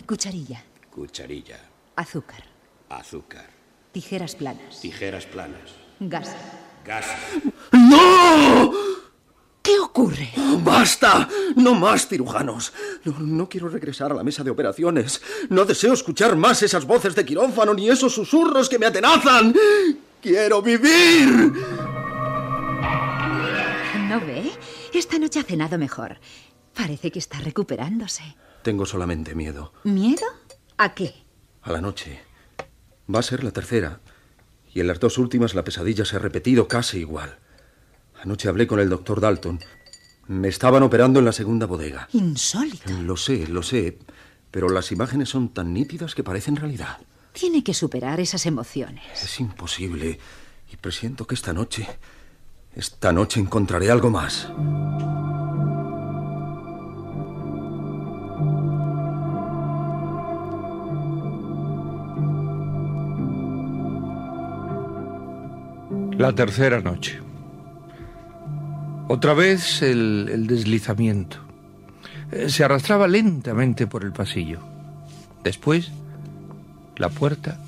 Cucharilla, 0.05 0.63
Cucharilla, 0.89 1.59
azúcar, 1.95 2.43
azúcar, 2.89 3.49
tijeras 3.91 4.35
planas, 4.35 4.79
tijeras 4.81 5.25
planas, 5.25 5.71
gas. 5.99 6.35
gas. 6.85 7.05
¡No! 7.71 8.71
¿Qué 9.61 9.79
ocurre? 9.79 10.31
¡Basta! 10.63 11.29
No 11.55 11.75
más 11.75 12.07
cirujanos. 12.07 12.73
No, 13.03 13.19
no 13.19 13.47
quiero 13.47 13.69
regresar 13.69 14.11
a 14.11 14.15
la 14.15 14.23
mesa 14.23 14.43
de 14.43 14.49
operaciones. 14.49 15.21
No 15.49 15.65
deseo 15.65 15.93
escuchar 15.93 16.35
más 16.35 16.63
esas 16.63 16.85
voces 16.85 17.13
de 17.13 17.23
quirófano 17.23 17.73
ni 17.75 17.87
esos 17.87 18.11
susurros 18.13 18.67
que 18.67 18.79
me 18.79 18.87
atenazan. 18.87 19.53
¡Quiero 20.19 20.63
vivir! 20.63 21.53
¿No 24.09 24.19
ve? 24.19 24.51
Esta 24.93 25.19
noche 25.19 25.39
ha 25.39 25.43
cenado 25.43 25.77
mejor. 25.77 26.17
Parece 26.75 27.11
que 27.11 27.19
está 27.19 27.39
recuperándose. 27.39 28.23
Tengo 28.63 28.85
solamente 28.87 29.35
miedo. 29.35 29.73
¿Miedo? 29.83 30.25
¿A 30.77 30.93
qué? 30.95 31.20
A 31.61 31.71
la 31.71 31.81
noche. 31.81 32.21
Va 33.13 33.19
a 33.19 33.23
ser 33.23 33.43
la 33.43 33.51
tercera. 33.51 33.99
Y 34.73 34.79
en 34.79 34.87
las 34.87 34.99
dos 34.99 35.17
últimas 35.17 35.53
la 35.53 35.63
pesadilla 35.63 36.05
se 36.05 36.15
ha 36.15 36.19
repetido 36.19 36.67
casi 36.67 36.99
igual. 36.99 37.37
Anoche 38.21 38.47
hablé 38.47 38.67
con 38.67 38.79
el 38.79 38.89
doctor 38.89 39.19
Dalton. 39.19 39.59
Me 40.27 40.47
estaban 40.47 40.83
operando 40.83 41.19
en 41.19 41.25
la 41.25 41.33
segunda 41.33 41.65
bodega. 41.65 42.07
Insólito. 42.13 42.91
Lo 43.01 43.17
sé, 43.17 43.47
lo 43.47 43.63
sé. 43.63 43.99
Pero 44.49 44.69
las 44.69 44.91
imágenes 44.91 45.29
son 45.29 45.49
tan 45.49 45.73
nítidas 45.73 46.15
que 46.15 46.23
parecen 46.23 46.55
realidad. 46.55 46.99
Tiene 47.33 47.63
que 47.63 47.73
superar 47.73 48.19
esas 48.19 48.45
emociones. 48.45 49.03
Es 49.21 49.39
imposible. 49.39 50.19
Y 50.71 50.77
presiento 50.77 51.27
que 51.27 51.35
esta 51.35 51.53
noche... 51.53 51.87
Esta 52.73 53.11
noche 53.11 53.41
encontraré 53.41 53.91
algo 53.91 54.09
más. 54.09 54.47
La 66.21 66.33
tercera 66.33 66.79
noche. 66.81 67.19
Otra 69.07 69.33
vez 69.33 69.81
el, 69.81 70.45
deslizamiento. 70.45 71.37
Eh, 72.31 72.47
Se 72.47 72.63
arrastraba 72.63 73.07
lentamente 73.07 73.87
por 73.87 74.03
el 74.03 74.11
pasillo. 74.11 74.59
Después, 75.43 75.91
la 76.97 77.09
puerta 77.09 77.59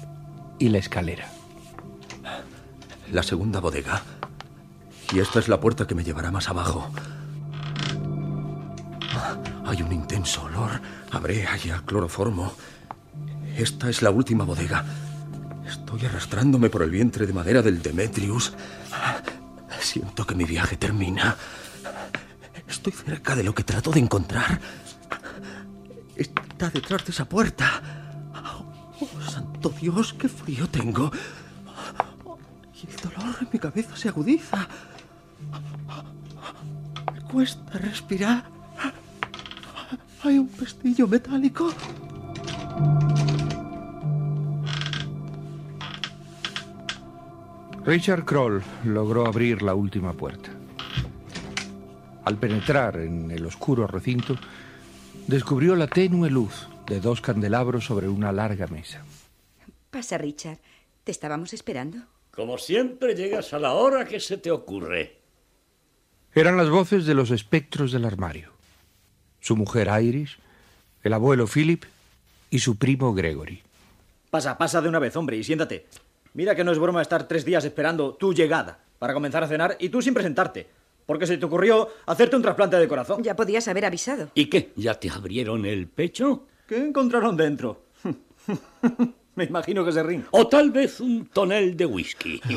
y 0.59 0.69
la 0.69 0.77
escalera. 0.77 1.27
La 3.11 3.23
segunda 3.23 3.59
bodega. 3.59 4.03
Y 5.11 5.17
esta 5.17 5.39
es 5.39 5.47
la 5.47 5.59
puerta 5.59 5.87
que 5.87 5.95
me 5.95 6.03
llevará 6.03 6.29
más 6.29 6.47
abajo. 6.47 6.91
Hay 9.65 9.81
un 9.81 9.91
intenso 9.91 10.43
olor 10.43 10.79
a 11.09 11.17
brea 11.17 11.57
y 11.63 11.71
a 11.71 11.81
cloroformo. 11.81 12.53
Esta 13.57 13.89
es 13.89 14.03
la 14.03 14.11
última 14.11 14.43
bodega. 14.43 14.85
Estoy 15.73 16.05
arrastrándome 16.05 16.69
por 16.69 16.83
el 16.83 16.91
vientre 16.91 17.25
de 17.25 17.33
madera 17.33 17.63
del 17.63 17.81
Demetrius. 17.81 18.53
Siento 19.81 20.23
que 20.25 20.35
mi 20.35 20.43
viaje 20.43 20.77
termina. 20.77 21.35
Estoy 22.67 22.93
cerca 22.93 23.35
de 23.35 23.43
lo 23.43 23.55
que 23.55 23.63
trato 23.63 23.89
de 23.91 23.99
encontrar. 23.99 24.61
Está 26.15 26.69
detrás 26.69 27.03
de 27.05 27.11
esa 27.11 27.25
puerta. 27.25 27.81
Oh, 28.99 29.21
santo 29.31 29.69
Dios, 29.69 30.13
qué 30.13 30.29
frío 30.29 30.69
tengo. 30.69 31.11
Y 32.75 32.91
el 32.91 32.95
dolor 32.97 33.35
en 33.41 33.47
mi 33.51 33.57
cabeza 33.57 33.95
se 33.95 34.09
agudiza. 34.09 34.67
Me 37.13 37.21
cuesta 37.21 37.79
respirar. 37.79 38.45
Hay 40.23 40.37
un 40.37 40.49
pestillo 40.49 41.07
metálico. 41.07 41.73
Richard 47.85 48.23
Kroll 48.23 48.63
logró 48.85 49.27
abrir 49.27 49.61
la 49.61 49.75
última 49.75 50.13
puerta. 50.13 50.49
Al 52.23 52.37
penetrar 52.37 52.95
en 52.95 53.29
el 53.29 53.45
oscuro 53.45 53.87
recinto, 53.87 54.37
descubrió 55.27 55.75
la 55.75 55.87
tenue 55.87 56.29
luz 56.29 56.67
de 56.87 57.01
dos 57.01 57.19
candelabros 57.19 57.83
sobre 57.83 58.07
una 58.07 58.31
larga 58.31 58.67
mesa. 58.67 59.03
Pasa, 59.91 60.17
Richard. 60.17 60.59
Te 61.03 61.11
estábamos 61.11 61.53
esperando. 61.53 61.97
Como 62.31 62.57
siempre 62.57 63.15
llegas 63.15 63.53
a 63.53 63.59
la 63.59 63.73
hora 63.73 64.05
que 64.05 64.21
se 64.21 64.37
te 64.37 64.49
ocurre. 64.49 65.19
Eran 66.33 66.55
las 66.55 66.69
voces 66.69 67.05
de 67.05 67.13
los 67.13 67.31
espectros 67.31 67.91
del 67.91 68.05
armario. 68.05 68.53
Su 69.41 69.57
mujer 69.57 69.89
Iris, 70.01 70.37
el 71.03 71.11
abuelo 71.11 71.47
Philip 71.47 71.83
y 72.49 72.59
su 72.59 72.77
primo 72.77 73.13
Gregory. 73.13 73.61
Pasa, 74.29 74.57
pasa 74.57 74.81
de 74.81 74.87
una 74.87 74.99
vez, 74.99 75.15
hombre, 75.17 75.35
y 75.35 75.43
siéntate. 75.43 75.85
Mira 76.33 76.55
que 76.55 76.63
no 76.63 76.71
es 76.71 76.79
broma 76.79 77.01
estar 77.01 77.27
tres 77.27 77.45
días 77.45 77.63
esperando 77.63 78.15
tu 78.15 78.33
llegada 78.33 78.79
para 78.97 79.13
comenzar 79.13 79.43
a 79.43 79.47
cenar 79.47 79.77
y 79.79 79.89
tú 79.89 80.01
sin 80.01 80.13
presentarte. 80.13 80.67
Porque 81.05 81.27
se 81.27 81.37
te 81.37 81.45
ocurrió 81.45 81.89
hacerte 82.05 82.35
un 82.35 82.41
trasplante 82.41 82.77
de 82.77 82.87
corazón. 82.87 83.21
Ya 83.23 83.35
podías 83.35 83.67
haber 83.67 83.85
avisado. 83.85 84.29
¿Y 84.33 84.45
qué? 84.45 84.71
¿Ya 84.75 84.95
te 84.99 85.09
abrieron 85.09 85.65
el 85.65 85.87
pecho? 85.87 86.47
¿Qué 86.67 86.77
encontraron 86.77 87.37
dentro? 87.37 87.83
Me 89.35 89.45
imagino 89.45 89.83
que 89.83 89.91
se 89.91 90.03
ríen. 90.03 90.25
O 90.31 90.47
tal 90.47 90.71
vez 90.71 90.99
un 90.99 91.25
tonel 91.25 91.75
de 91.75 91.85
whisky. 91.85 92.41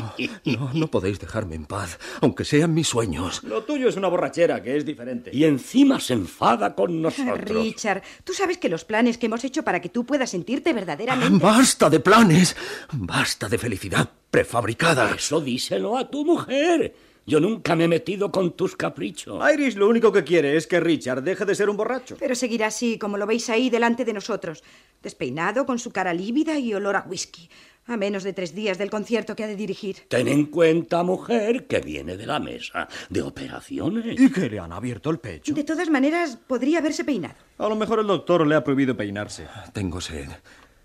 No, 0.45 0.71
no 0.73 0.87
podéis 0.87 1.19
dejarme 1.19 1.55
en 1.55 1.65
paz, 1.65 1.99
aunque 2.21 2.45
sean 2.45 2.73
mis 2.73 2.87
sueños. 2.87 3.43
Lo 3.43 3.63
tuyo 3.63 3.89
es 3.89 3.97
una 3.97 4.07
borrachera, 4.07 4.61
que 4.61 4.77
es 4.77 4.85
diferente. 4.85 5.29
Y 5.33 5.43
encima 5.43 5.99
se 5.99 6.13
enfada 6.13 6.73
con 6.73 7.01
nosotros. 7.01 7.39
Richard, 7.41 8.01
tú 8.23 8.33
sabes 8.33 8.57
que 8.57 8.69
los 8.69 8.85
planes 8.85 9.17
que 9.17 9.25
hemos 9.25 9.43
hecho 9.43 9.63
para 9.63 9.81
que 9.81 9.89
tú 9.89 10.05
puedas 10.05 10.29
sentirte 10.29 10.73
verdaderamente... 10.73 11.43
¡Basta 11.43 11.89
de 11.89 11.99
planes! 11.99 12.55
¡Basta 12.93 13.49
de 13.49 13.57
felicidad 13.57 14.09
prefabricada! 14.31 15.15
Eso 15.15 15.41
díselo 15.41 15.97
a 15.97 16.09
tu 16.09 16.25
mujer. 16.25 16.93
Yo 17.29 17.41
nunca 17.41 17.75
me 17.75 17.83
he 17.83 17.87
metido 17.89 18.31
con 18.31 18.53
tus 18.55 18.77
caprichos. 18.77 19.43
Iris 19.53 19.75
lo 19.75 19.89
único 19.89 20.13
que 20.13 20.23
quiere 20.23 20.55
es 20.55 20.65
que 20.65 20.79
Richard 20.79 21.21
deje 21.23 21.43
de 21.43 21.55
ser 21.55 21.69
un 21.69 21.75
borracho. 21.75 22.15
Pero 22.17 22.35
seguirá 22.35 22.67
así, 22.67 22.97
como 22.97 23.17
lo 23.17 23.27
veis 23.27 23.49
ahí 23.49 23.69
delante 23.69 24.05
de 24.05 24.13
nosotros. 24.13 24.63
Despeinado, 25.03 25.65
con 25.65 25.77
su 25.77 25.91
cara 25.91 26.13
lívida 26.13 26.57
y 26.57 26.73
olor 26.73 26.95
a 26.95 27.05
whisky. 27.05 27.49
A 27.85 27.97
menos 27.97 28.23
de 28.23 28.31
tres 28.31 28.55
días 28.55 28.77
del 28.77 28.89
concierto 28.89 29.35
que 29.35 29.43
ha 29.43 29.47
de 29.47 29.57
dirigir. 29.57 29.97
Ten 30.07 30.29
en 30.29 30.45
cuenta, 30.45 31.03
mujer, 31.03 31.67
que 31.67 31.79
viene 31.81 32.15
de 32.15 32.25
la 32.25 32.39
mesa 32.39 32.87
de 33.09 33.21
operaciones. 33.21 34.17
¿Y 34.17 34.31
que 34.31 34.49
le 34.49 34.59
han 34.59 34.71
abierto 34.71 35.09
el 35.09 35.19
pecho? 35.19 35.53
De 35.53 35.65
todas 35.65 35.89
maneras, 35.89 36.37
podría 36.47 36.79
haberse 36.79 37.03
peinado. 37.03 37.35
A 37.57 37.67
lo 37.67 37.75
mejor 37.75 37.99
el 37.99 38.07
doctor 38.07 38.47
le 38.47 38.55
ha 38.55 38.63
prohibido 38.63 38.95
peinarse. 38.95 39.47
Tengo 39.73 39.99
sed. 39.99 40.29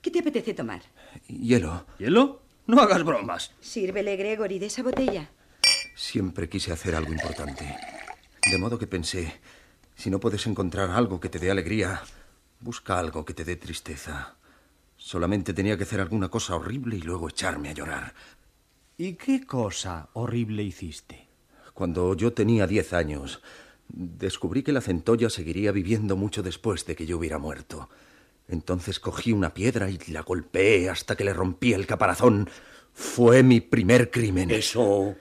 ¿Qué 0.01 0.11
te 0.11 0.19
apetece 0.19 0.55
tomar? 0.55 0.83
Hielo. 1.29 1.87
¿Hielo? 2.01 2.41
No 2.67 2.81
hagas 2.81 3.05
bromas. 3.05 3.53
Sírvele, 3.61 4.17
Gregory, 4.17 4.59
de 4.59 4.67
esa 4.67 4.83
botella. 4.83 5.31
Siempre 5.95 6.49
quise 6.49 6.73
hacer 6.73 6.95
algo 6.95 7.13
importante. 7.13 7.77
De 8.51 8.59
modo 8.59 8.79
que 8.79 8.87
pensé, 8.87 9.41
si 9.95 10.11
no 10.11 10.19
puedes 10.19 10.47
encontrar 10.47 10.91
algo 10.91 11.21
que 11.21 11.29
te 11.29 11.39
dé 11.39 11.51
alegría, 11.51 12.03
busca 12.61 12.99
algo 12.99 13.25
que 13.25 13.35
te 13.35 13.45
dé 13.45 13.57
tristeza. 13.57 14.37
Solamente 14.97 15.53
tenía 15.53 15.77
que 15.77 15.85
hacer 15.85 16.01
alguna 16.01 16.29
cosa 16.29 16.57
horrible 16.57 16.97
y 16.97 17.03
luego 17.03 17.29
echarme 17.29 17.71
a 17.71 17.75
llorar. 17.75 18.15
¿Y 18.97 19.15
qué 19.15 19.47
cosa 19.47 20.09
horrible 20.13 20.63
hiciste? 20.63 21.29
Cuando 21.75 22.15
yo 22.15 22.33
tenía 22.33 22.67
diez 22.67 22.93
años, 22.93 23.43
descubrí 23.89 24.63
que 24.63 24.73
la 24.73 24.81
centolla 24.81 25.31
seguiría 25.31 25.73
viviendo 25.73 26.17
mucho 26.17 26.43
después 26.43 26.87
de 26.87 26.95
que 26.95 27.07
yo 27.07 27.19
hubiera 27.19 27.39
muerto. 27.39 27.89
Entonces 28.49 29.01
cogí 29.01 29.33
una 29.33 29.55
piedra 29.55 29.91
y 29.91 29.99
la 30.09 30.23
golpeé 30.23 30.91
hasta 30.91 31.17
que 31.17 31.25
le 31.25 31.33
rompí 31.33 31.73
el 31.73 31.87
caparazón. 31.87 32.49
Fue 32.93 33.43
mi 33.43 33.61
primer 33.61 34.11
crimen. 34.11 34.51
Eso. 34.51 35.17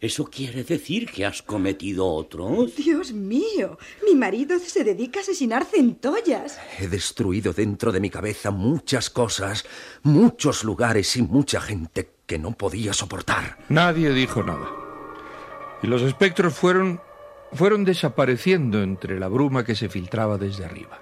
¿Eso 0.00 0.24
quiere 0.24 0.64
decir 0.64 1.10
que 1.10 1.26
has 1.26 1.42
cometido 1.42 2.06
otro? 2.06 2.66
Dios 2.74 3.12
mío, 3.12 3.78
mi 4.02 4.14
marido 4.14 4.58
se 4.58 4.82
dedica 4.82 5.20
a 5.20 5.22
asesinar 5.22 5.66
centollas. 5.66 6.58
He 6.78 6.88
destruido 6.88 7.52
dentro 7.52 7.92
de 7.92 8.00
mi 8.00 8.08
cabeza 8.08 8.50
muchas 8.50 9.10
cosas, 9.10 9.66
muchos 10.02 10.64
lugares 10.64 11.14
y 11.16 11.22
mucha 11.22 11.60
gente 11.60 12.10
que 12.24 12.38
no 12.38 12.52
podía 12.52 12.94
soportar. 12.94 13.58
Nadie 13.68 14.10
dijo 14.14 14.42
nada. 14.42 14.70
Y 15.82 15.86
los 15.86 16.00
espectros 16.00 16.54
fueron 16.54 17.00
fueron 17.52 17.84
desapareciendo 17.84 18.82
entre 18.82 19.18
la 19.18 19.28
bruma 19.28 19.64
que 19.64 19.74
se 19.74 19.88
filtraba 19.88 20.38
desde 20.38 20.64
arriba. 20.64 21.00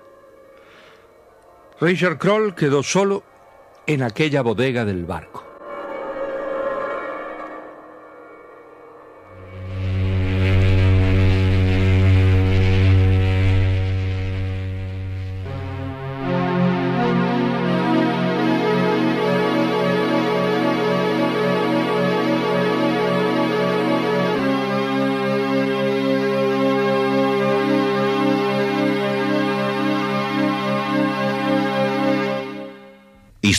Richard 1.81 2.19
Kroll 2.19 2.55
quedó 2.55 2.83
solo 2.83 3.23
en 3.87 4.03
aquella 4.03 4.43
bodega 4.43 4.85
del 4.85 5.05
barco. 5.05 5.48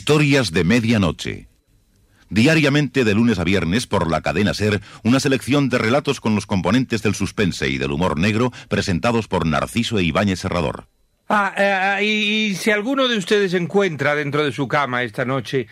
Historias 0.09 0.51
de 0.51 0.63
Medianoche. 0.63 1.47
Diariamente 2.31 3.03
de 3.03 3.13
lunes 3.13 3.37
a 3.37 3.43
viernes 3.43 3.85
por 3.85 4.09
la 4.09 4.21
cadena 4.21 4.55
Ser, 4.55 4.81
una 5.03 5.19
selección 5.19 5.69
de 5.69 5.77
relatos 5.77 6.19
con 6.19 6.33
los 6.33 6.47
componentes 6.47 7.03
del 7.03 7.13
suspense 7.13 7.69
y 7.69 7.77
del 7.77 7.91
humor 7.91 8.17
negro 8.17 8.51
presentados 8.69 9.27
por 9.27 9.45
Narciso 9.45 9.99
e 9.99 10.03
Ibáñez 10.03 10.39
Serrador. 10.39 10.87
Ah, 11.29 11.53
eh, 11.99 12.05
y, 12.05 12.07
y 12.07 12.55
si 12.55 12.71
alguno 12.71 13.07
de 13.07 13.19
ustedes 13.19 13.53
encuentra 13.53 14.15
dentro 14.15 14.43
de 14.43 14.51
su 14.51 14.67
cama 14.67 15.03
esta 15.03 15.25
noche 15.25 15.67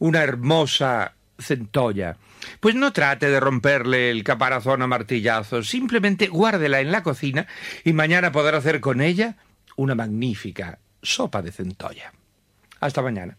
una 0.00 0.22
hermosa 0.22 1.14
centolla, 1.38 2.18
pues 2.60 2.74
no 2.74 2.92
trate 2.92 3.30
de 3.30 3.40
romperle 3.40 4.10
el 4.10 4.22
caparazón 4.22 4.82
a 4.82 4.86
martillazos, 4.86 5.66
simplemente 5.66 6.26
guárdela 6.26 6.80
en 6.80 6.92
la 6.92 7.02
cocina 7.02 7.46
y 7.84 7.94
mañana 7.94 8.32
podrá 8.32 8.58
hacer 8.58 8.82
con 8.82 9.00
ella 9.00 9.36
una 9.76 9.94
magnífica 9.94 10.78
sopa 11.02 11.40
de 11.40 11.52
centolla. 11.52 12.12
Hasta 12.80 13.00
mañana. 13.00 13.38